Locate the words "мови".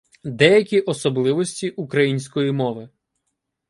2.51-2.89